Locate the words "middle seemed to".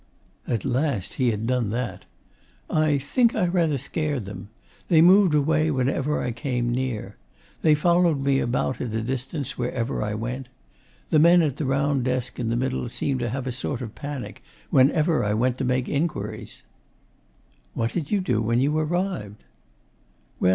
12.57-13.29